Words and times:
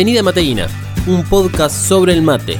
Bienvenida 0.00 0.20
a 0.20 0.22
Mateína, 0.22 0.66
un 1.06 1.22
podcast 1.24 1.76
sobre 1.76 2.14
el 2.14 2.22
mate. 2.22 2.56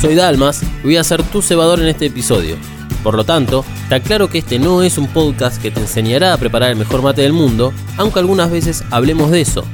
Soy 0.00 0.16
Dalmas 0.16 0.64
y 0.82 0.82
voy 0.82 0.96
a 0.96 1.04
ser 1.04 1.22
tu 1.22 1.40
cebador 1.40 1.78
en 1.78 1.86
este 1.86 2.06
episodio. 2.06 2.56
Por 3.04 3.14
lo 3.14 3.22
tanto, 3.22 3.64
te 3.88 3.94
aclaro 3.94 4.28
que 4.28 4.38
este 4.38 4.58
no 4.58 4.82
es 4.82 4.98
un 4.98 5.06
podcast 5.06 5.62
que 5.62 5.70
te 5.70 5.78
enseñará 5.78 6.32
a 6.32 6.38
preparar 6.38 6.72
el 6.72 6.76
mejor 6.76 7.02
mate 7.02 7.22
del 7.22 7.34
mundo, 7.34 7.72
aunque 7.96 8.18
algunas 8.18 8.50
veces 8.50 8.82
hablemos 8.90 9.30
de 9.30 9.42
eso, 9.42 9.64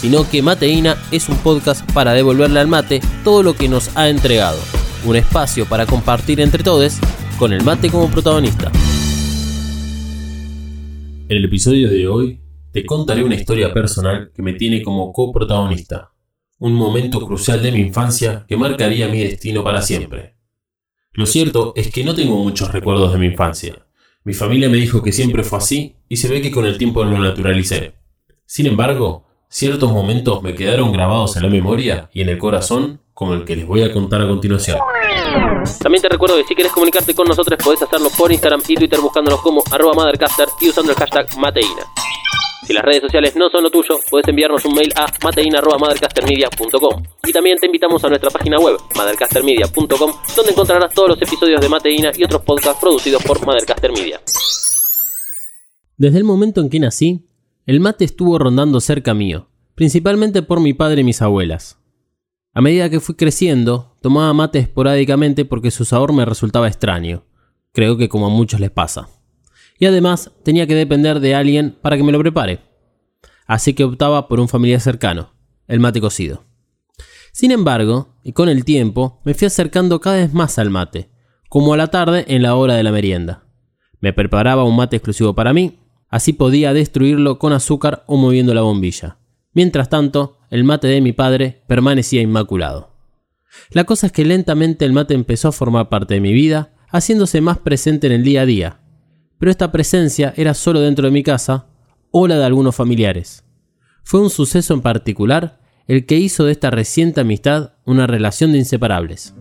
sino 0.00 0.28
que 0.28 0.42
Mateína 0.42 0.96
es 1.12 1.28
un 1.28 1.36
podcast 1.36 1.88
para 1.92 2.14
devolverle 2.14 2.58
al 2.58 2.66
mate 2.66 3.00
todo 3.22 3.44
lo 3.44 3.54
que 3.54 3.68
nos 3.68 3.96
ha 3.96 4.08
entregado, 4.08 4.58
un 5.04 5.14
espacio 5.14 5.66
para 5.66 5.86
compartir 5.86 6.40
entre 6.40 6.64
todos 6.64 6.98
con 7.38 7.52
el 7.52 7.62
mate 7.62 7.90
como 7.90 8.10
protagonista. 8.10 8.72
En 11.28 11.36
el 11.36 11.44
episodio 11.44 11.88
de 11.88 12.08
hoy 12.08 12.40
te 12.78 12.86
contaré 12.86 13.24
una 13.24 13.34
historia 13.34 13.74
personal 13.74 14.30
que 14.32 14.40
me 14.40 14.52
tiene 14.52 14.82
como 14.84 15.12
coprotagonista, 15.12 16.12
un 16.60 16.74
momento 16.74 17.20
crucial 17.26 17.60
de 17.60 17.72
mi 17.72 17.80
infancia 17.80 18.44
que 18.46 18.56
marcaría 18.56 19.08
mi 19.08 19.18
destino 19.18 19.64
para 19.64 19.82
siempre. 19.82 20.36
Lo 21.10 21.26
cierto 21.26 21.72
es 21.74 21.90
que 21.90 22.04
no 22.04 22.14
tengo 22.14 22.36
muchos 22.36 22.70
recuerdos 22.70 23.12
de 23.12 23.18
mi 23.18 23.26
infancia. 23.26 23.84
Mi 24.22 24.32
familia 24.32 24.68
me 24.68 24.76
dijo 24.76 25.02
que 25.02 25.10
siempre 25.10 25.42
fue 25.42 25.58
así 25.58 25.96
y 26.08 26.18
se 26.18 26.28
ve 26.28 26.40
que 26.40 26.52
con 26.52 26.66
el 26.66 26.78
tiempo 26.78 27.02
lo 27.02 27.18
naturalicé. 27.18 27.94
Sin 28.46 28.66
embargo, 28.66 29.26
ciertos 29.48 29.90
momentos 29.90 30.40
me 30.44 30.54
quedaron 30.54 30.92
grabados 30.92 31.36
en 31.36 31.42
la 31.42 31.48
memoria 31.48 32.08
y 32.12 32.22
en 32.22 32.28
el 32.28 32.38
corazón 32.38 33.00
como 33.12 33.34
el 33.34 33.44
que 33.44 33.56
les 33.56 33.66
voy 33.66 33.82
a 33.82 33.92
contar 33.92 34.22
a 34.22 34.28
continuación. 34.28 34.78
También 35.80 36.00
te 36.00 36.08
recuerdo 36.08 36.36
que 36.36 36.44
si 36.44 36.54
quieres 36.54 36.72
comunicarte 36.72 37.12
con 37.12 37.26
nosotros 37.26 37.58
podés 37.60 37.82
hacerlo 37.82 38.08
por 38.16 38.30
Instagram 38.30 38.62
y 38.68 38.76
Twitter 38.76 39.00
buscándonos 39.00 39.40
como 39.40 39.64
arroba 39.72 39.94
mothercaster 39.94 40.46
y 40.60 40.68
usando 40.68 40.92
el 40.92 40.98
hashtag 40.98 41.36
mateína. 41.38 41.82
Si 42.68 42.74
las 42.74 42.84
redes 42.84 43.00
sociales 43.00 43.34
no 43.34 43.48
son 43.48 43.62
lo 43.62 43.70
tuyo, 43.70 43.98
puedes 44.10 44.28
enviarnos 44.28 44.62
un 44.66 44.74
mail 44.74 44.92
a 44.94 45.06
mateina.mothercastermedia.com 45.24 47.02
Y 47.26 47.32
también 47.32 47.56
te 47.56 47.64
invitamos 47.64 48.04
a 48.04 48.10
nuestra 48.10 48.28
página 48.28 48.58
web, 48.58 48.76
mothercastermedia.com, 48.94 50.12
donde 50.36 50.50
encontrarás 50.50 50.92
todos 50.92 51.08
los 51.08 51.22
episodios 51.22 51.62
de 51.62 51.68
Mateina 51.70 52.12
y 52.14 52.24
otros 52.24 52.42
podcasts 52.42 52.78
producidos 52.78 53.24
por 53.24 53.42
Mothercaster 53.42 53.90
Media. 53.90 54.20
Desde 55.96 56.18
el 56.18 56.24
momento 56.24 56.60
en 56.60 56.68
que 56.68 56.78
nací, 56.78 57.26
el 57.64 57.80
mate 57.80 58.04
estuvo 58.04 58.38
rondando 58.38 58.82
cerca 58.82 59.14
mío, 59.14 59.48
principalmente 59.74 60.42
por 60.42 60.60
mi 60.60 60.74
padre 60.74 61.00
y 61.00 61.04
mis 61.04 61.22
abuelas. 61.22 61.78
A 62.52 62.60
medida 62.60 62.90
que 62.90 63.00
fui 63.00 63.14
creciendo, 63.14 63.96
tomaba 64.02 64.34
mate 64.34 64.58
esporádicamente 64.58 65.46
porque 65.46 65.70
su 65.70 65.86
sabor 65.86 66.12
me 66.12 66.26
resultaba 66.26 66.68
extraño. 66.68 67.24
Creo 67.72 67.96
que 67.96 68.10
como 68.10 68.26
a 68.26 68.30
muchos 68.30 68.60
les 68.60 68.70
pasa 68.70 69.08
y 69.78 69.86
además 69.86 70.32
tenía 70.42 70.66
que 70.66 70.74
depender 70.74 71.20
de 71.20 71.34
alguien 71.34 71.76
para 71.80 71.96
que 71.96 72.02
me 72.02 72.12
lo 72.12 72.18
prepare. 72.18 72.60
Así 73.46 73.74
que 73.74 73.84
optaba 73.84 74.28
por 74.28 74.40
un 74.40 74.48
familiar 74.48 74.80
cercano, 74.80 75.32
el 75.66 75.80
mate 75.80 76.00
cocido. 76.00 76.44
Sin 77.32 77.50
embargo, 77.50 78.16
y 78.24 78.32
con 78.32 78.48
el 78.48 78.64
tiempo, 78.64 79.20
me 79.24 79.34
fui 79.34 79.46
acercando 79.46 80.00
cada 80.00 80.16
vez 80.16 80.34
más 80.34 80.58
al 80.58 80.70
mate, 80.70 81.08
como 81.48 81.72
a 81.72 81.76
la 81.76 81.86
tarde 81.86 82.24
en 82.28 82.42
la 82.42 82.54
hora 82.56 82.74
de 82.74 82.82
la 82.82 82.92
merienda. 82.92 83.44
Me 84.00 84.12
preparaba 84.12 84.64
un 84.64 84.76
mate 84.76 84.96
exclusivo 84.96 85.34
para 85.34 85.52
mí, 85.52 85.78
así 86.08 86.32
podía 86.32 86.72
destruirlo 86.72 87.38
con 87.38 87.52
azúcar 87.52 88.04
o 88.06 88.16
moviendo 88.16 88.54
la 88.54 88.62
bombilla. 88.62 89.18
Mientras 89.52 89.88
tanto, 89.88 90.38
el 90.50 90.64
mate 90.64 90.88
de 90.88 91.00
mi 91.00 91.12
padre 91.12 91.62
permanecía 91.66 92.20
inmaculado. 92.20 92.94
La 93.70 93.84
cosa 93.84 94.06
es 94.06 94.12
que 94.12 94.24
lentamente 94.24 94.84
el 94.84 94.92
mate 94.92 95.14
empezó 95.14 95.48
a 95.48 95.52
formar 95.52 95.88
parte 95.88 96.14
de 96.14 96.20
mi 96.20 96.32
vida, 96.32 96.74
haciéndose 96.90 97.40
más 97.40 97.58
presente 97.58 98.06
en 98.06 98.12
el 98.12 98.22
día 98.22 98.42
a 98.42 98.46
día, 98.46 98.80
pero 99.38 99.50
esta 99.50 99.72
presencia 99.72 100.34
era 100.36 100.54
solo 100.54 100.80
dentro 100.80 101.06
de 101.06 101.12
mi 101.12 101.22
casa 101.22 101.66
o 102.10 102.26
la 102.26 102.36
de 102.36 102.44
algunos 102.44 102.74
familiares. 102.74 103.44
Fue 104.02 104.20
un 104.20 104.30
suceso 104.30 104.74
en 104.74 104.80
particular 104.80 105.60
el 105.86 106.06
que 106.06 106.16
hizo 106.16 106.44
de 106.44 106.52
esta 106.52 106.70
reciente 106.70 107.20
amistad 107.20 107.72
una 107.84 108.06
relación 108.06 108.52
de 108.52 108.58
inseparables. 108.58 109.34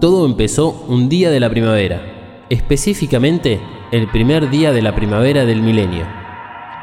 Todo 0.00 0.26
empezó 0.26 0.84
un 0.88 1.08
día 1.08 1.30
de 1.30 1.40
la 1.40 1.50
primavera, 1.50 2.46
específicamente 2.50 3.60
el 3.92 4.08
primer 4.10 4.50
día 4.50 4.72
de 4.72 4.82
la 4.82 4.94
primavera 4.94 5.44
del 5.44 5.62
milenio. 5.62 6.06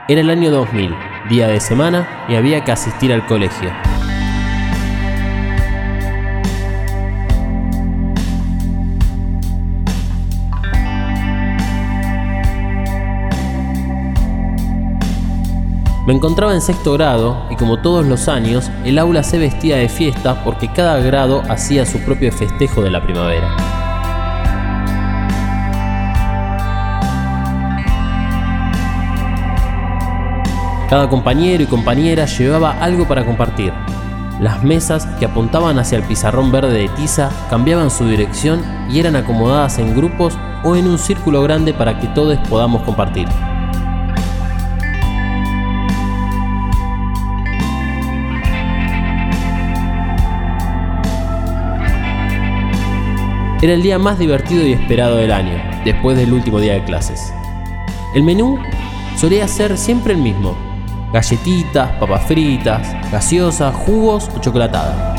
Era 0.07 0.21
el 0.21 0.29
año 0.29 0.51
2000, 0.51 0.91
día 1.29 1.47
de 1.47 1.59
semana, 1.59 2.25
y 2.29 2.35
había 2.35 2.63
que 2.63 2.71
asistir 2.71 3.11
al 3.11 3.25
colegio. 3.25 3.69
Me 16.09 16.16
encontraba 16.16 16.56
en 16.56 16.62
sexto 16.62 16.94
grado 16.94 17.46
y 17.52 17.56
como 17.56 17.78
todos 17.78 18.03
los 18.03 18.30
años, 18.30 18.72
el 18.84 18.97
aula 18.97 19.22
se 19.22 19.38
vestía 19.38 19.78
de 19.78 19.90
fiesta 19.90 20.44
porque 20.44 20.68
cada 20.68 20.97
grado 21.02 21.44
hacía 21.47 21.86
su 21.86 22.00
propio 22.00 22.31
festejo 22.31 22.81
de 22.81 22.90
la 22.90 23.03
primavera. 23.03 23.56
Cada 30.90 31.08
compañero 31.08 31.62
y 31.62 31.68
compañera 31.68 32.25
llevaba 32.25 32.72
algo 32.81 33.08
para 33.08 33.24
compartir. 33.24 33.72
Las 34.40 34.64
mesas 34.64 35.06
que 35.19 35.25
apuntaban 35.25 35.78
hacia 35.78 36.00
el 36.00 36.03
pizarrón 36.06 36.52
verde 36.52 36.74
de 36.74 36.90
tiza 36.90 37.30
cambiaban 37.52 37.92
su 37.92 38.08
dirección 38.08 38.64
y 38.90 39.00
eran 39.00 39.16
acomodadas 39.16 39.78
en 39.78 39.96
grupos 39.96 40.36
o 40.64 40.75
en 40.75 40.88
un 40.88 40.98
círculo 40.98 41.44
grande 41.44 41.72
para 41.72 42.00
que 42.00 42.08
todos 42.08 42.36
podamos 42.50 42.81
compartir. 42.81 43.28
Era 53.62 53.74
el 53.74 53.81
día 53.81 54.00
más 54.00 54.18
divertido 54.18 54.66
y 54.66 54.72
esperado 54.72 55.18
del 55.18 55.34
año, 55.34 55.62
después 55.84 56.16
del 56.18 56.31
último 56.31 56.62
día 56.62 56.75
de 56.75 56.84
clases. 56.86 57.34
El 58.16 58.24
menú 58.24 58.58
solía 59.18 59.50
ser 59.50 59.78
siempre 59.78 60.14
el 60.14 60.20
mismo. 60.20 60.56
Galletitas, 61.12 61.92
papas 62.00 62.25
fritas, 62.25 62.96
gaseosas, 63.12 63.75
jugos 63.75 64.30
o 64.34 64.40
chocolatada. 64.40 65.14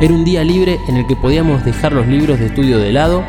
Era 0.00 0.14
un 0.14 0.24
día 0.24 0.42
libre 0.42 0.80
en 0.88 0.96
el 0.96 1.06
que 1.06 1.16
podíamos 1.16 1.66
dejar 1.66 1.92
los 1.92 2.06
libros 2.06 2.38
de 2.38 2.46
estudio 2.46 2.78
de 2.78 2.92
lado 2.92 3.24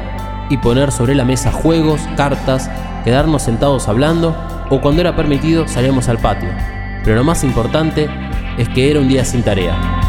y 0.49 0.55
poner 0.55 0.93
sobre 0.93 1.13
la 1.13 1.25
mesa 1.25 1.51
juegos, 1.51 1.99
cartas, 2.15 2.71
quedarnos 3.03 3.41
sentados 3.41 3.89
hablando 3.89 4.33
o 4.69 4.79
cuando 4.79 5.01
era 5.01 5.17
permitido 5.17 5.67
salíamos 5.67 6.07
al 6.07 6.19
patio. 6.19 6.47
Pero 7.03 7.17
lo 7.17 7.25
más 7.25 7.43
importante 7.43 8.07
es 8.57 8.69
que 8.69 8.91
era 8.91 8.99
un 8.99 9.07
día 9.07 9.23
sin 9.23 9.43
tarea. 9.43 9.99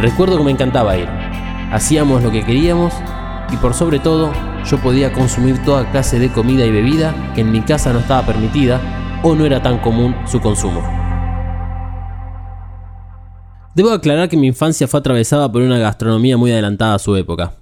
Recuerdo 0.00 0.38
que 0.38 0.44
me 0.44 0.50
encantaba 0.50 0.96
ir. 0.96 1.08
Hacíamos 1.72 2.22
lo 2.22 2.30
que 2.30 2.44
queríamos 2.44 2.92
y 3.52 3.56
por 3.56 3.74
sobre 3.74 3.98
todo 3.98 4.32
yo 4.64 4.78
podía 4.78 5.12
consumir 5.12 5.62
toda 5.64 5.90
clase 5.90 6.18
de 6.18 6.30
comida 6.30 6.64
y 6.64 6.70
bebida 6.70 7.32
que 7.34 7.42
en 7.42 7.52
mi 7.52 7.60
casa 7.60 7.92
no 7.92 8.00
estaba 8.00 8.26
permitida 8.26 8.80
o 9.22 9.34
no 9.34 9.46
era 9.46 9.62
tan 9.62 9.78
común 9.78 10.14
su 10.26 10.40
consumo. 10.40 10.82
Debo 13.74 13.90
aclarar 13.90 14.28
que 14.28 14.36
mi 14.36 14.48
infancia 14.48 14.86
fue 14.86 15.00
atravesada 15.00 15.50
por 15.50 15.62
una 15.62 15.78
gastronomía 15.78 16.36
muy 16.36 16.52
adelantada 16.52 16.94
a 16.94 16.98
su 16.98 17.16
época. 17.16 17.54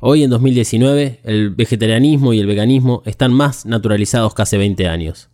Hoy 0.00 0.22
en 0.22 0.30
2019 0.30 1.20
el 1.24 1.50
vegetarianismo 1.50 2.32
y 2.32 2.40
el 2.40 2.46
veganismo 2.46 3.02
están 3.06 3.32
más 3.32 3.66
naturalizados 3.66 4.34
que 4.34 4.42
hace 4.42 4.58
20 4.58 4.86
años. 4.86 5.28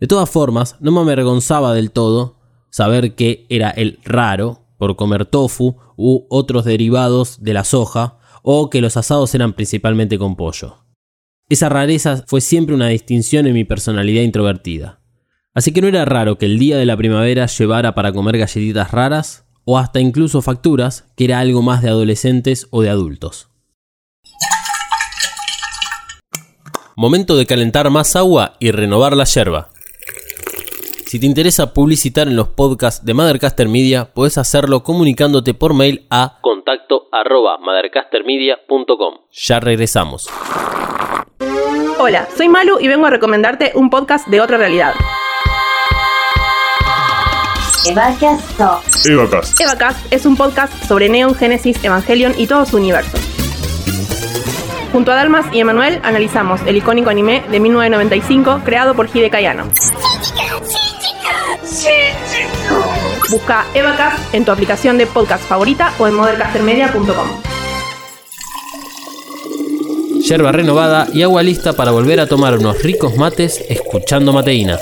De 0.00 0.06
todas 0.06 0.30
formas, 0.30 0.76
no 0.80 0.92
me 0.92 1.00
avergonzaba 1.02 1.74
del 1.74 1.90
todo 1.90 2.40
saber 2.70 3.14
que 3.14 3.46
era 3.50 3.70
el 3.70 3.98
raro 4.02 4.64
por 4.78 4.96
comer 4.96 5.26
tofu 5.26 5.76
u 5.96 6.26
otros 6.30 6.64
derivados 6.64 7.42
de 7.42 7.52
la 7.52 7.64
soja, 7.64 8.16
o 8.42 8.70
que 8.70 8.80
los 8.80 8.96
asados 8.96 9.34
eran 9.34 9.52
principalmente 9.52 10.18
con 10.18 10.34
pollo. 10.34 10.78
Esa 11.50 11.68
rareza 11.68 12.24
fue 12.26 12.40
siempre 12.40 12.74
una 12.74 12.88
distinción 12.88 13.46
en 13.46 13.52
mi 13.52 13.64
personalidad 13.64 14.22
introvertida. 14.22 15.00
Así 15.52 15.72
que 15.72 15.82
no 15.82 15.88
era 15.88 16.06
raro 16.06 16.38
que 16.38 16.46
el 16.46 16.58
día 16.58 16.78
de 16.78 16.86
la 16.86 16.96
primavera 16.96 17.44
llevara 17.46 17.94
para 17.94 18.12
comer 18.12 18.38
galletitas 18.38 18.92
raras 18.92 19.44
o 19.64 19.76
hasta 19.76 20.00
incluso 20.00 20.40
facturas, 20.40 21.04
que 21.16 21.24
era 21.24 21.40
algo 21.40 21.60
más 21.60 21.82
de 21.82 21.90
adolescentes 21.90 22.66
o 22.70 22.80
de 22.80 22.88
adultos. 22.88 23.50
Momento 26.96 27.36
de 27.36 27.46
calentar 27.46 27.90
más 27.90 28.16
agua 28.16 28.54
y 28.60 28.70
renovar 28.70 29.16
la 29.16 29.24
yerba. 29.24 29.70
Si 31.10 31.18
te 31.18 31.26
interesa 31.26 31.74
publicitar 31.74 32.28
en 32.28 32.36
los 32.36 32.50
podcasts 32.50 33.04
de 33.04 33.14
Mothercaster 33.14 33.68
Media, 33.68 34.12
puedes 34.14 34.38
hacerlo 34.38 34.84
comunicándote 34.84 35.54
por 35.54 35.74
mail 35.74 36.06
a 36.08 36.38
contacto 36.40 37.08
arroba 37.10 37.58
Ya 39.32 39.58
regresamos. 39.58 40.28
Hola, 41.98 42.28
soy 42.36 42.48
Malu 42.48 42.78
y 42.78 42.86
vengo 42.86 43.06
a 43.06 43.10
recomendarte 43.10 43.72
un 43.74 43.90
podcast 43.90 44.28
de 44.28 44.40
otra 44.40 44.56
realidad. 44.56 44.94
Evacast. 47.88 48.60
Evacast. 49.04 49.60
Evacast 49.60 50.12
es 50.12 50.24
un 50.24 50.36
podcast 50.36 50.72
sobre 50.84 51.08
Neon, 51.08 51.34
Genesis, 51.34 51.82
Evangelion 51.82 52.34
y 52.38 52.46
todo 52.46 52.64
su 52.66 52.76
universo. 52.76 53.18
Junto 54.92 55.10
a 55.10 55.16
Dalmas 55.16 55.52
y 55.52 55.58
Emanuel 55.58 55.98
analizamos 56.04 56.60
el 56.68 56.76
icónico 56.76 57.10
anime 57.10 57.42
de 57.50 57.58
1995 57.58 58.60
creado 58.64 58.94
por 58.94 59.08
Hide 59.12 59.28
Kayano. 59.28 59.64
Busca 63.30 63.66
Evacast 63.74 64.34
en 64.34 64.44
tu 64.44 64.52
aplicación 64.52 64.98
de 64.98 65.06
podcast 65.06 65.44
favorita 65.44 65.94
o 65.98 66.06
en 66.06 66.14
modercastermedia.com. 66.14 67.42
Yerba 70.20 70.52
renovada 70.52 71.08
y 71.12 71.22
agua 71.22 71.42
lista 71.42 71.72
para 71.72 71.90
volver 71.90 72.20
a 72.20 72.26
tomar 72.26 72.58
unos 72.58 72.82
ricos 72.82 73.16
mates 73.16 73.64
escuchando 73.68 74.32
mateína. 74.32 74.78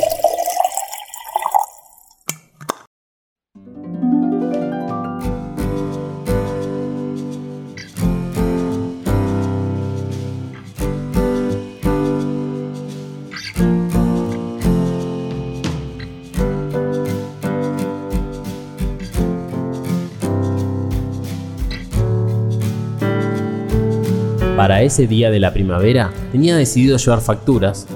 Para 24.58 24.82
ese 24.82 25.06
día 25.06 25.30
de 25.30 25.38
la 25.38 25.52
primavera 25.52 26.10
tenía 26.32 26.56
decidido 26.56 26.96
llevar 26.96 27.20
facturas, 27.20 27.86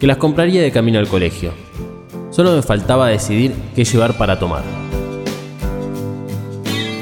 que 0.00 0.08
las 0.08 0.16
compraría 0.16 0.60
de 0.60 0.72
camino 0.72 0.98
al 0.98 1.06
colegio. 1.06 1.52
Solo 2.30 2.56
me 2.56 2.62
faltaba 2.62 3.06
decidir 3.06 3.54
qué 3.76 3.84
llevar 3.84 4.18
para 4.18 4.36
tomar. 4.36 4.64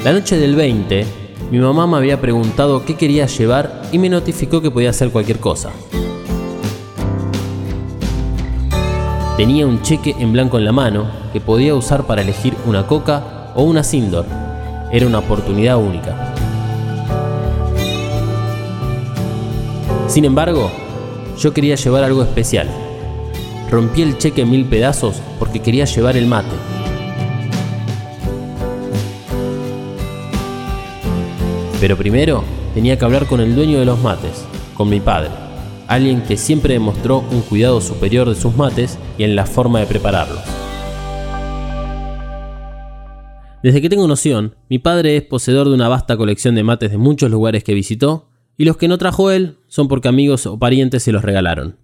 La 0.03 0.13
noche 0.13 0.37
del 0.37 0.55
20, 0.55 1.03
mi 1.49 1.57
mamá 1.57 1.87
me 1.87 1.97
había 1.97 2.21
preguntado 2.21 2.85
qué 2.85 2.95
quería 2.95 3.25
llevar 3.25 3.81
y 3.91 3.97
me 3.97 4.07
notificó 4.07 4.61
que 4.61 4.69
podía 4.69 4.91
hacer 4.91 5.09
cualquier 5.09 5.39
cosa. 5.39 5.71
Tenía 9.35 9.65
un 9.65 9.81
cheque 9.81 10.15
en 10.19 10.31
blanco 10.31 10.59
en 10.59 10.65
la 10.65 10.73
mano 10.73 11.07
que 11.33 11.41
podía 11.41 11.73
usar 11.73 12.05
para 12.05 12.21
elegir 12.21 12.53
una 12.67 12.85
coca 12.85 13.51
o 13.55 13.63
una 13.63 13.83
Sindor. 13.83 14.27
Era 14.91 15.07
una 15.07 15.17
oportunidad 15.17 15.77
única. 15.77 16.30
Sin 20.11 20.25
embargo, 20.25 20.69
yo 21.39 21.53
quería 21.53 21.75
llevar 21.75 22.03
algo 22.03 22.21
especial. 22.21 22.67
Rompí 23.69 24.01
el 24.01 24.17
cheque 24.17 24.41
en 24.41 24.49
mil 24.49 24.65
pedazos 24.65 25.21
porque 25.39 25.61
quería 25.61 25.85
llevar 25.85 26.17
el 26.17 26.27
mate. 26.27 26.53
Pero 31.79 31.95
primero 31.95 32.43
tenía 32.73 32.99
que 32.99 33.05
hablar 33.05 33.25
con 33.25 33.39
el 33.39 33.55
dueño 33.55 33.79
de 33.79 33.85
los 33.85 34.01
mates, 34.01 34.45
con 34.73 34.89
mi 34.89 34.99
padre, 34.99 35.29
alguien 35.87 36.23
que 36.23 36.35
siempre 36.35 36.73
demostró 36.73 37.19
un 37.31 37.39
cuidado 37.43 37.79
superior 37.79 38.27
de 38.27 38.35
sus 38.35 38.53
mates 38.53 38.99
y 39.17 39.23
en 39.23 39.37
la 39.37 39.45
forma 39.45 39.79
de 39.79 39.85
prepararlos. 39.85 40.43
Desde 43.63 43.81
que 43.81 43.89
tengo 43.89 44.09
noción, 44.09 44.57
mi 44.69 44.77
padre 44.77 45.15
es 45.15 45.23
poseedor 45.23 45.69
de 45.69 45.75
una 45.75 45.87
vasta 45.87 46.17
colección 46.17 46.53
de 46.55 46.63
mates 46.63 46.91
de 46.91 46.97
muchos 46.97 47.31
lugares 47.31 47.63
que 47.63 47.73
visitó 47.73 48.30
y 48.57 48.65
los 48.65 48.77
que 48.77 48.87
no 48.87 48.97
trajo 48.97 49.31
él 49.31 49.57
son 49.67 49.87
porque 49.87 50.07
amigos 50.07 50.45
o 50.45 50.59
parientes 50.59 51.03
se 51.03 51.11
los 51.11 51.23
regalaron. 51.23 51.77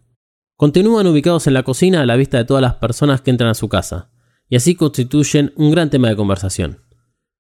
Continúan 0.56 1.08
ubicados 1.08 1.48
en 1.48 1.54
la 1.54 1.64
cocina 1.64 2.02
a 2.02 2.06
la 2.06 2.16
vista 2.16 2.38
de 2.38 2.46
todas 2.46 2.62
las 2.62 2.76
personas 2.76 3.22
que 3.22 3.32
entran 3.32 3.50
a 3.50 3.56
su 3.56 3.70
casa, 3.70 4.10
y 4.50 4.56
así 4.56 4.76
constituyen 4.76 5.54
un 5.56 5.72
gran 5.72 5.90
tema 5.90 6.10
de 6.10 6.16
conversación. 6.16 6.80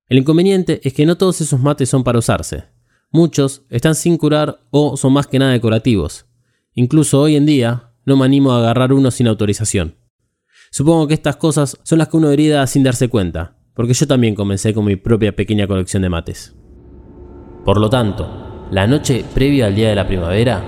El 0.10 0.20
inconveniente 0.20 0.80
es 0.84 0.94
que 0.94 1.06
no 1.06 1.18
todos 1.18 1.42
esos 1.42 1.60
mates 1.60 1.90
son 1.90 2.04
para 2.04 2.20
usarse. 2.20 2.66
Muchos 3.12 3.64
están 3.70 3.96
sin 3.96 4.18
curar 4.18 4.60
o 4.70 4.98
son 4.98 5.14
más 5.14 5.28
que 5.28 5.40
nada 5.40 5.52
decorativos. 5.52 6.26
Incluso 6.74 7.22
hoy 7.22 7.36
en 7.36 7.46
día 7.46 7.94
no 8.06 8.18
me 8.18 8.26
animo 8.26 8.52
a 8.52 8.60
agarrar 8.60 8.94
uno 8.94 9.12
sin 9.12 9.28
autorización. 9.28 9.96
Supongo 10.72 11.08
que 11.08 11.14
estas 11.14 11.38
cosas 11.38 11.78
son 11.84 12.00
las 12.00 12.10
que 12.10 12.18
uno 12.18 12.30
herida 12.30 12.66
sin 12.68 12.84
darse 12.84 13.08
cuenta, 13.08 13.58
porque 13.74 13.94
yo 13.94 14.08
también 14.08 14.36
comencé 14.36 14.74
con 14.74 14.86
mi 14.86 14.96
propia 14.96 15.36
pequeña 15.36 15.68
colección 15.68 16.04
de 16.04 16.10
mates. 16.10 16.56
Por 17.66 17.80
lo 17.80 17.90
tanto, 17.90 18.47
la 18.70 18.86
noche 18.86 19.24
previa 19.34 19.68
al 19.68 19.76
día 19.76 19.88
de 19.88 19.96
la 19.96 20.08
primavera, 20.08 20.62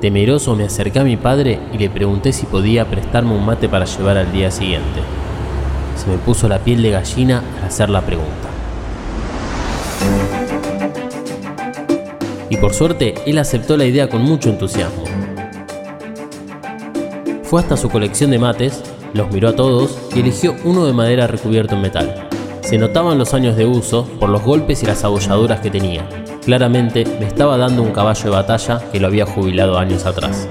temeroso 0.00 0.56
me 0.56 0.64
acerqué 0.64 0.98
a 0.98 1.04
mi 1.04 1.16
padre 1.16 1.60
y 1.72 1.78
le 1.78 1.88
pregunté 1.88 2.32
si 2.32 2.46
podía 2.46 2.84
prestarme 2.84 3.32
un 3.32 3.46
mate 3.46 3.68
para 3.68 3.84
llevar 3.84 4.16
al 4.16 4.32
día 4.32 4.50
siguiente. 4.50 5.00
Se 5.96 6.10
me 6.10 6.18
puso 6.18 6.48
la 6.48 6.58
piel 6.58 6.82
de 6.82 6.90
gallina 6.90 7.42
al 7.60 7.68
hacer 7.68 7.90
la 7.90 8.00
pregunta. 8.00 8.48
Y 12.50 12.56
por 12.56 12.74
suerte, 12.74 13.14
él 13.24 13.38
aceptó 13.38 13.76
la 13.76 13.84
idea 13.84 14.08
con 14.08 14.22
mucho 14.22 14.50
entusiasmo. 14.50 15.04
Fue 17.44 17.60
hasta 17.60 17.76
su 17.76 17.88
colección 17.88 18.32
de 18.32 18.40
mates, 18.40 18.82
los 19.12 19.30
miró 19.30 19.50
a 19.50 19.56
todos 19.56 19.96
y 20.14 20.20
eligió 20.20 20.56
uno 20.64 20.86
de 20.86 20.92
madera 20.92 21.28
recubierto 21.28 21.76
en 21.76 21.82
metal. 21.82 22.28
Se 22.62 22.78
notaban 22.78 23.16
los 23.16 23.32
años 23.32 23.56
de 23.56 23.64
uso 23.64 24.06
por 24.18 24.28
los 24.28 24.42
golpes 24.42 24.82
y 24.82 24.86
las 24.86 25.04
abolladuras 25.04 25.60
que 25.60 25.70
tenía, 25.70 26.08
Claramente 26.44 27.06
me 27.18 27.26
estaba 27.26 27.56
dando 27.56 27.82
un 27.82 27.92
caballo 27.92 28.24
de 28.24 28.30
batalla 28.30 28.80
que 28.92 29.00
lo 29.00 29.06
había 29.06 29.24
jubilado 29.24 29.78
años 29.78 30.04
atrás. 30.04 30.46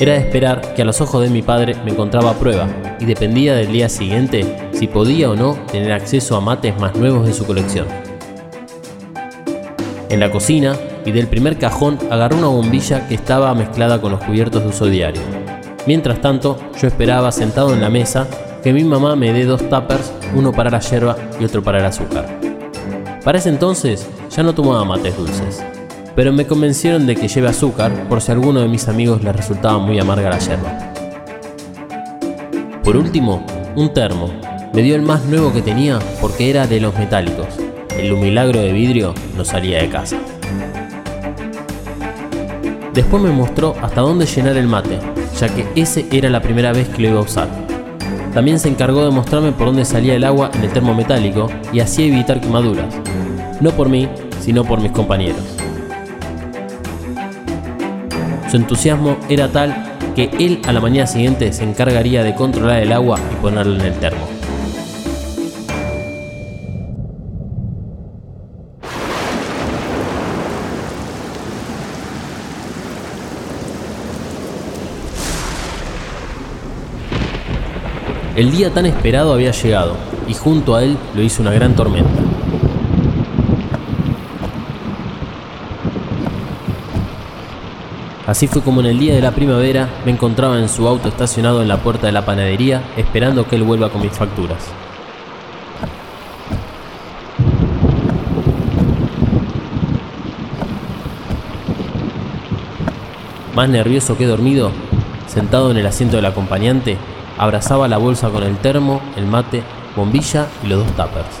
Era 0.00 0.14
de 0.14 0.18
esperar 0.18 0.74
que 0.74 0.82
a 0.82 0.84
los 0.84 1.00
ojos 1.00 1.22
de 1.22 1.30
mi 1.30 1.42
padre 1.42 1.76
me 1.84 1.92
encontraba 1.92 2.32
prueba 2.32 2.66
y 2.98 3.04
dependía 3.04 3.54
del 3.54 3.70
día 3.70 3.88
siguiente 3.88 4.70
si 4.72 4.88
podía 4.88 5.30
o 5.30 5.36
no 5.36 5.54
tener 5.70 5.92
acceso 5.92 6.36
a 6.36 6.40
mates 6.40 6.76
más 6.80 6.96
nuevos 6.96 7.26
de 7.26 7.32
su 7.32 7.46
colección. 7.46 7.86
En 10.08 10.18
la 10.18 10.32
cocina 10.32 10.74
y 11.04 11.12
del 11.12 11.28
primer 11.28 11.56
cajón 11.56 11.96
agarró 12.10 12.38
una 12.38 12.48
bombilla 12.48 13.06
que 13.06 13.14
estaba 13.14 13.54
mezclada 13.54 14.00
con 14.00 14.10
los 14.10 14.24
cubiertos 14.24 14.62
de 14.62 14.68
uso 14.68 14.86
diario. 14.86 15.22
Mientras 15.86 16.20
tanto, 16.20 16.58
yo 16.80 16.88
esperaba 16.88 17.30
sentado 17.30 17.72
en 17.72 17.80
la 17.80 17.88
mesa 17.88 18.26
que 18.64 18.72
mi 18.72 18.82
mamá 18.82 19.14
me 19.14 19.32
dé 19.32 19.44
dos 19.44 19.68
tuppers, 19.68 20.12
uno 20.34 20.50
para 20.50 20.70
la 20.70 20.80
hierba 20.80 21.16
y 21.38 21.44
otro 21.44 21.62
para 21.62 21.78
el 21.78 21.84
azúcar. 21.84 22.49
Para 23.24 23.38
ese 23.38 23.50
entonces 23.50 24.08
ya 24.30 24.42
no 24.42 24.54
tomaba 24.54 24.84
mates 24.84 25.16
dulces, 25.16 25.62
pero 26.16 26.32
me 26.32 26.46
convencieron 26.46 27.06
de 27.06 27.16
que 27.16 27.28
lleve 27.28 27.48
azúcar 27.48 27.92
por 28.08 28.22
si 28.22 28.30
a 28.30 28.34
alguno 28.34 28.60
de 28.60 28.68
mis 28.68 28.88
amigos 28.88 29.22
le 29.22 29.32
resultaba 29.32 29.78
muy 29.78 29.98
amarga 29.98 30.30
la 30.30 30.38
yerba. 30.38 30.92
Por 32.82 32.96
último, 32.96 33.44
un 33.76 33.92
termo. 33.92 34.30
Me 34.72 34.82
dio 34.82 34.96
el 34.96 35.02
más 35.02 35.24
nuevo 35.24 35.52
que 35.52 35.60
tenía 35.60 35.98
porque 36.20 36.48
era 36.48 36.66
de 36.66 36.80
los 36.80 36.96
metálicos. 36.96 37.46
El 37.98 38.16
milagro 38.16 38.60
de 38.60 38.72
vidrio 38.72 39.14
no 39.36 39.44
salía 39.44 39.82
de 39.82 39.90
casa. 39.90 40.16
Después 42.94 43.22
me 43.22 43.30
mostró 43.30 43.74
hasta 43.82 44.00
dónde 44.00 44.26
llenar 44.26 44.56
el 44.56 44.66
mate, 44.66 44.98
ya 45.38 45.48
que 45.48 45.66
ese 45.76 46.06
era 46.10 46.30
la 46.30 46.40
primera 46.40 46.72
vez 46.72 46.88
que 46.88 47.02
lo 47.02 47.08
iba 47.08 47.18
a 47.18 47.24
usar. 47.24 47.48
También 48.32 48.58
se 48.58 48.68
encargó 48.68 49.04
de 49.04 49.10
mostrarme 49.10 49.52
por 49.52 49.66
dónde 49.66 49.84
salía 49.84 50.14
el 50.14 50.24
agua 50.24 50.50
en 50.54 50.64
el 50.64 50.72
termo 50.72 50.94
metálico 50.94 51.48
y 51.72 51.80
así 51.80 52.04
evitar 52.04 52.40
quemaduras, 52.40 52.94
no 53.60 53.70
por 53.70 53.88
mí, 53.88 54.08
sino 54.40 54.64
por 54.64 54.80
mis 54.80 54.92
compañeros. 54.92 55.42
Su 58.50 58.56
entusiasmo 58.56 59.16
era 59.28 59.48
tal 59.48 59.90
que 60.16 60.30
él 60.38 60.60
a 60.66 60.72
la 60.72 60.80
mañana 60.80 61.06
siguiente 61.06 61.52
se 61.52 61.64
encargaría 61.64 62.24
de 62.24 62.34
controlar 62.34 62.80
el 62.80 62.92
agua 62.92 63.18
y 63.32 63.36
ponerla 63.36 63.78
en 63.78 63.92
el 63.92 63.98
termo. 64.00 64.26
El 78.36 78.50
día 78.52 78.72
tan 78.72 78.86
esperado 78.86 79.34
había 79.34 79.50
llegado, 79.50 79.96
y 80.26 80.32
junto 80.32 80.74
a 80.74 80.82
él 80.82 80.96
lo 81.14 81.22
hizo 81.22 81.42
una 81.42 81.52
gran 81.52 81.76
tormenta. 81.76 82.19
Así 88.30 88.46
fue 88.46 88.62
como 88.62 88.78
en 88.78 88.86
el 88.86 89.00
día 89.00 89.12
de 89.12 89.20
la 89.20 89.32
primavera 89.32 89.88
me 90.04 90.12
encontraba 90.12 90.56
en 90.56 90.68
su 90.68 90.86
auto 90.86 91.08
estacionado 91.08 91.62
en 91.62 91.66
la 91.66 91.78
puerta 91.78 92.06
de 92.06 92.12
la 92.12 92.24
panadería 92.24 92.80
esperando 92.96 93.48
que 93.48 93.56
él 93.56 93.64
vuelva 93.64 93.90
con 93.90 94.02
mis 94.02 94.12
facturas. 94.12 94.68
Más 103.56 103.68
nervioso 103.68 104.16
que 104.16 104.26
dormido, 104.26 104.70
sentado 105.26 105.72
en 105.72 105.78
el 105.78 105.86
asiento 105.88 106.14
del 106.14 106.26
acompañante, 106.26 106.98
abrazaba 107.36 107.88
la 107.88 107.98
bolsa 107.98 108.30
con 108.30 108.44
el 108.44 108.58
termo, 108.58 109.00
el 109.16 109.26
mate, 109.26 109.64
bombilla 109.96 110.46
y 110.62 110.68
los 110.68 110.86
dos 110.86 110.92
tuppers. 110.92 111.40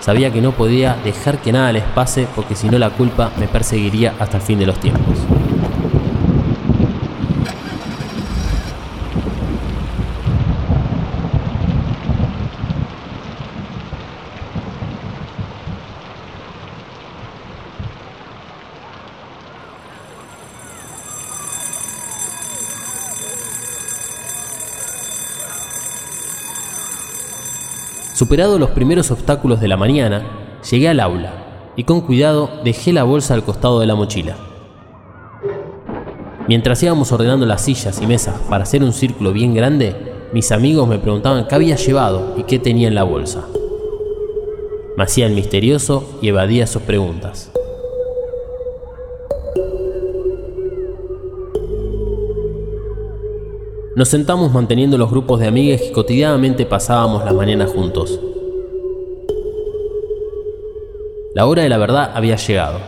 Sabía 0.00 0.32
que 0.32 0.42
no 0.42 0.50
podía 0.50 0.96
dejar 1.04 1.38
que 1.38 1.52
nada 1.52 1.70
les 1.70 1.84
pase 1.84 2.26
porque 2.34 2.56
si 2.56 2.68
no 2.68 2.76
la 2.80 2.90
culpa 2.90 3.30
me 3.38 3.46
perseguiría 3.46 4.14
hasta 4.18 4.38
el 4.38 4.42
fin 4.42 4.58
de 4.58 4.66
los 4.66 4.80
tiempos. 4.80 5.18
Superado 28.22 28.56
los 28.56 28.70
primeros 28.70 29.10
obstáculos 29.10 29.60
de 29.60 29.66
la 29.66 29.76
mañana, 29.76 30.22
llegué 30.70 30.88
al 30.88 31.00
aula 31.00 31.72
y 31.74 31.82
con 31.82 32.02
cuidado 32.02 32.48
dejé 32.62 32.92
la 32.92 33.02
bolsa 33.02 33.34
al 33.34 33.42
costado 33.42 33.80
de 33.80 33.86
la 33.88 33.96
mochila. 33.96 34.36
Mientras 36.46 36.80
íbamos 36.84 37.10
ordenando 37.10 37.46
las 37.46 37.62
sillas 37.62 38.00
y 38.00 38.06
mesas 38.06 38.36
para 38.48 38.62
hacer 38.62 38.84
un 38.84 38.92
círculo 38.92 39.32
bien 39.32 39.54
grande, 39.54 39.96
mis 40.32 40.52
amigos 40.52 40.86
me 40.86 41.00
preguntaban 41.00 41.48
qué 41.48 41.54
había 41.56 41.74
llevado 41.74 42.34
y 42.36 42.44
qué 42.44 42.60
tenía 42.60 42.86
en 42.86 42.94
la 42.94 43.02
bolsa. 43.02 43.42
Me 44.96 45.02
hacía 45.02 45.26
el 45.26 45.34
misterioso 45.34 46.08
y 46.22 46.28
evadía 46.28 46.68
sus 46.68 46.82
preguntas. 46.82 47.50
Nos 54.02 54.08
sentamos 54.08 54.50
manteniendo 54.52 54.98
los 54.98 55.12
grupos 55.12 55.38
de 55.38 55.46
amigas 55.46 55.80
que 55.80 55.92
cotidianamente 55.92 56.66
pasábamos 56.66 57.24
las 57.24 57.34
mañanas 57.34 57.70
juntos. 57.70 58.18
La 61.36 61.46
hora 61.46 61.62
de 61.62 61.68
la 61.68 61.78
verdad 61.78 62.10
había 62.12 62.34
llegado. 62.34 62.80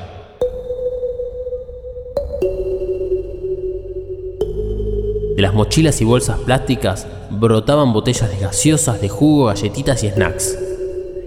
De 5.36 5.40
las 5.40 5.54
mochilas 5.54 6.00
y 6.00 6.04
bolsas 6.04 6.40
plásticas 6.40 7.06
brotaban 7.30 7.92
botellas 7.92 8.28
de 8.28 8.38
gaseosas, 8.40 9.00
de 9.00 9.08
jugo, 9.08 9.44
galletitas 9.44 10.02
y 10.02 10.10
snacks. 10.10 10.58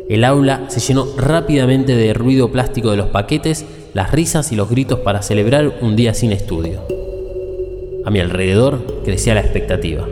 El 0.09 0.25
aula 0.25 0.65
se 0.67 0.81
llenó 0.81 1.07
rápidamente 1.15 1.95
de 1.95 2.13
ruido 2.13 2.51
plástico 2.51 2.91
de 2.91 2.97
los 2.97 3.07
paquetes, 3.07 3.65
las 3.93 4.11
risas 4.11 4.51
y 4.51 4.57
los 4.57 4.69
gritos 4.69 4.99
para 4.99 5.21
celebrar 5.21 5.77
un 5.79 5.95
día 5.95 6.13
sin 6.13 6.33
estudio. 6.33 6.96
A 8.07 8.09
mi 8.09 8.21
alrededor 8.21 9.01
crecía 9.03 9.33
la 9.33 9.41
expectativa. 9.41 10.07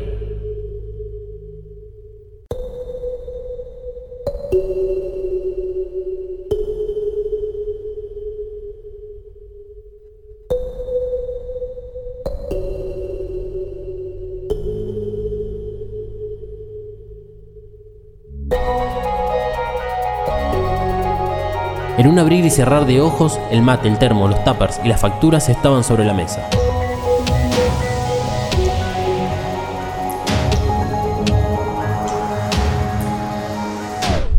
En 21.97 22.07
un 22.07 22.19
abrir 22.19 22.43
y 22.43 22.49
cerrar 22.49 22.85
de 22.85 22.99
ojos, 22.99 23.39
el 23.51 23.61
mate, 23.61 23.87
el 23.87 23.97
termo, 23.97 24.27
los 24.27 24.43
tuppers 24.43 24.81
y 24.83 24.89
las 24.89 24.99
facturas 24.99 25.47
estaban 25.47 25.85
sobre 25.85 26.03
la 26.03 26.13
mesa. 26.13 26.49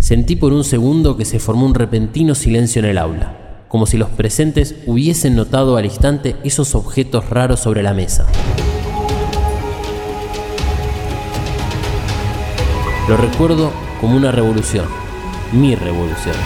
Sentí 0.07 0.37
por 0.37 0.53
un 0.53 0.63
segundo 0.63 1.17
que 1.17 1.25
se 1.25 1.41
formó 1.41 1.67
un 1.67 1.75
repentino 1.75 2.37
silencio 2.37 2.79
en 2.79 2.85
el 2.85 2.97
aula, 2.97 3.65
como 3.67 3.87
si 3.87 3.97
los 3.97 4.09
presentes 4.09 4.77
hubiesen 4.87 5.35
notado 5.35 5.77
al 5.77 5.85
instante 5.85 6.37
esos 6.45 6.77
objetos 6.77 7.29
raros 7.29 7.59
sobre 7.59 7.83
la 7.83 7.93
mesa. 7.93 8.25
Lo 13.09 13.17
recuerdo 13.17 13.73
como 14.01 14.17
una 14.17 14.31
revolución, 14.31 14.87
mi 15.53 15.75
revolución. 15.75 16.37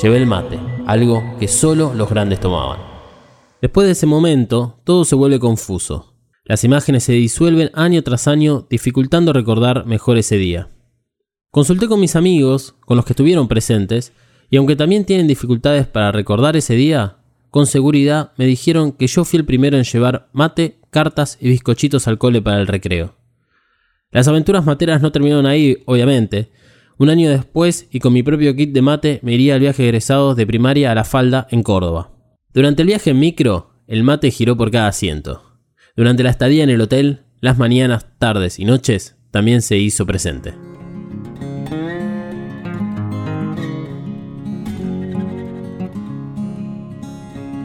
Llevé 0.00 0.16
el 0.18 0.26
mate, 0.26 0.60
algo 0.86 1.24
que 1.40 1.48
solo 1.48 1.92
los 1.92 2.08
grandes 2.08 2.38
tomaban. 2.38 2.78
Después 3.60 3.88
de 3.88 3.94
ese 3.94 4.06
momento, 4.06 4.78
todo 4.84 5.04
se 5.04 5.16
vuelve 5.16 5.40
confuso. 5.40 6.13
Las 6.46 6.62
imágenes 6.62 7.04
se 7.04 7.14
disuelven 7.14 7.70
año 7.72 8.02
tras 8.02 8.28
año, 8.28 8.66
dificultando 8.68 9.32
recordar 9.32 9.86
mejor 9.86 10.18
ese 10.18 10.36
día. 10.36 10.68
Consulté 11.50 11.88
con 11.88 12.00
mis 12.00 12.16
amigos, 12.16 12.74
con 12.80 12.98
los 12.98 13.06
que 13.06 13.14
estuvieron 13.14 13.48
presentes, 13.48 14.12
y 14.50 14.58
aunque 14.58 14.76
también 14.76 15.06
tienen 15.06 15.26
dificultades 15.26 15.86
para 15.86 16.12
recordar 16.12 16.54
ese 16.54 16.74
día, 16.74 17.16
con 17.50 17.66
seguridad 17.66 18.32
me 18.36 18.44
dijeron 18.44 18.92
que 18.92 19.06
yo 19.06 19.24
fui 19.24 19.38
el 19.38 19.46
primero 19.46 19.78
en 19.78 19.84
llevar 19.84 20.28
mate, 20.32 20.80
cartas 20.90 21.38
y 21.40 21.48
bizcochitos 21.48 22.06
al 22.08 22.18
cole 22.18 22.42
para 22.42 22.60
el 22.60 22.66
recreo. 22.66 23.14
Las 24.10 24.28
aventuras 24.28 24.66
materas 24.66 25.00
no 25.00 25.12
terminaron 25.12 25.46
ahí, 25.46 25.78
obviamente. 25.86 26.50
Un 26.98 27.08
año 27.08 27.30
después, 27.30 27.88
y 27.90 28.00
con 28.00 28.12
mi 28.12 28.22
propio 28.22 28.54
kit 28.54 28.72
de 28.72 28.82
mate, 28.82 29.18
me 29.22 29.32
iría 29.32 29.54
al 29.54 29.60
viaje 29.60 29.82
de 29.82 29.88
egresados 29.88 30.36
de 30.36 30.46
primaria 30.46 30.92
a 30.92 30.94
La 30.94 31.04
Falda, 31.04 31.48
en 31.50 31.62
Córdoba. 31.62 32.10
Durante 32.52 32.82
el 32.82 32.88
viaje 32.88 33.10
en 33.10 33.18
micro, 33.18 33.70
el 33.86 34.02
mate 34.02 34.30
giró 34.30 34.56
por 34.56 34.70
cada 34.70 34.88
asiento. 34.88 35.53
Durante 35.96 36.24
la 36.24 36.30
estadía 36.30 36.64
en 36.64 36.70
el 36.70 36.80
hotel, 36.80 37.20
las 37.40 37.56
mañanas, 37.56 38.06
tardes 38.18 38.58
y 38.58 38.64
noches 38.64 39.14
también 39.30 39.62
se 39.62 39.76
hizo 39.76 40.04
presente. 40.04 40.52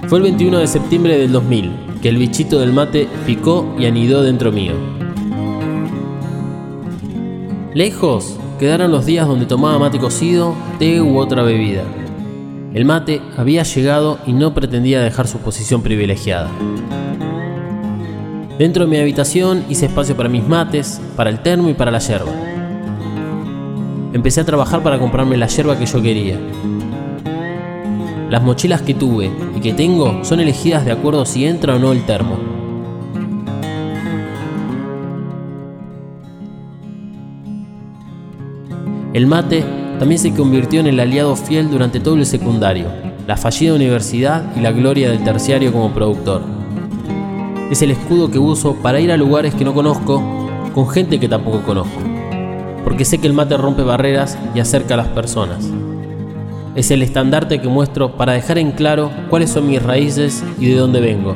Fue 0.07 0.19
el 0.19 0.23
21 0.25 0.59
de 0.59 0.67
septiembre 0.67 1.17
del 1.17 1.31
2000 1.31 1.71
que 2.03 2.09
el 2.09 2.17
bichito 2.17 2.59
del 2.59 2.71
mate 2.71 3.07
picó 3.25 3.75
y 3.79 3.87
anidó 3.87 4.21
dentro 4.21 4.51
mío. 4.51 4.73
Lejos 7.73 8.37
quedaron 8.59 8.91
los 8.91 9.07
días 9.07 9.27
donde 9.27 9.47
tomaba 9.47 9.79
mate 9.79 9.97
cocido, 9.97 10.53
té 10.77 11.01
u 11.01 11.17
otra 11.17 11.41
bebida. 11.41 11.83
El 12.75 12.85
mate 12.85 13.23
había 13.37 13.63
llegado 13.63 14.19
y 14.27 14.33
no 14.33 14.53
pretendía 14.53 15.01
dejar 15.01 15.27
su 15.27 15.39
posición 15.39 15.81
privilegiada. 15.81 16.51
Dentro 18.59 18.83
de 18.83 18.91
mi 18.91 18.97
habitación 18.97 19.63
hice 19.69 19.85
espacio 19.85 20.17
para 20.17 20.27
mis 20.27 20.45
mates, 20.45 20.99
para 21.15 21.29
el 21.29 21.39
termo 21.39 21.69
y 21.69 21.75
para 21.75 21.91
la 21.91 21.99
yerba. 21.99 22.33
Empecé 24.11 24.41
a 24.41 24.43
trabajar 24.43 24.83
para 24.83 24.99
comprarme 24.99 25.37
la 25.37 25.47
yerba 25.47 25.79
que 25.79 25.85
yo 25.85 26.01
quería. 26.01 26.37
Las 28.29 28.43
mochilas 28.43 28.81
que 28.81 28.93
tuve 28.93 29.31
y 29.55 29.61
que 29.61 29.71
tengo 29.71 30.25
son 30.25 30.41
elegidas 30.41 30.83
de 30.83 30.91
acuerdo 30.91 31.25
si 31.25 31.45
entra 31.45 31.77
o 31.77 31.79
no 31.79 31.93
el 31.93 32.05
termo. 32.05 32.37
El 39.13 39.25
mate 39.25 39.63
también 39.99 40.19
se 40.19 40.33
convirtió 40.33 40.81
en 40.81 40.87
el 40.87 40.99
aliado 40.99 41.37
fiel 41.37 41.69
durante 41.69 42.01
todo 42.01 42.15
el 42.15 42.25
secundario, 42.25 42.87
la 43.25 43.37
fallida 43.37 43.73
universidad 43.73 44.53
y 44.57 44.59
la 44.59 44.73
gloria 44.73 45.09
del 45.09 45.23
terciario 45.23 45.71
como 45.71 45.93
productor 45.93 46.58
es 47.69 47.81
el 47.81 47.91
escudo 47.91 48.31
que 48.31 48.39
uso 48.39 48.75
para 48.75 48.99
ir 48.99 49.11
a 49.11 49.17
lugares 49.17 49.53
que 49.53 49.63
no 49.63 49.73
conozco 49.73 50.23
con 50.73 50.89
gente 50.89 51.19
que 51.19 51.29
tampoco 51.29 51.61
conozco. 51.61 51.99
Porque 52.83 53.05
sé 53.05 53.19
que 53.19 53.27
el 53.27 53.33
mate 53.33 53.57
rompe 53.57 53.83
barreras 53.83 54.37
y 54.55 54.59
acerca 54.59 54.95
a 54.95 54.97
las 54.97 55.07
personas. 55.09 55.69
Es 56.75 56.89
el 56.91 57.01
estandarte 57.01 57.61
que 57.61 57.67
muestro 57.67 58.15
para 58.15 58.33
dejar 58.33 58.57
en 58.57 58.71
claro 58.71 59.11
cuáles 59.29 59.51
son 59.51 59.67
mis 59.67 59.83
raíces 59.83 60.43
y 60.59 60.69
de 60.69 60.75
dónde 60.75 60.99
vengo. 60.99 61.35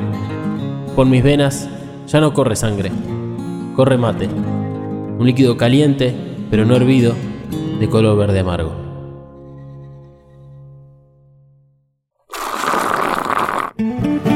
Por 0.96 1.06
mis 1.06 1.22
venas 1.22 1.68
ya 2.08 2.20
no 2.20 2.34
corre 2.34 2.56
sangre, 2.56 2.90
corre 3.76 3.96
mate. 3.96 4.26
Un 4.26 5.26
líquido 5.26 5.56
caliente, 5.56 6.14
pero 6.50 6.64
no 6.64 6.74
hervido, 6.74 7.14
de 7.78 7.88
color 7.88 8.16
verde 8.16 8.40
amargo. 8.40 8.72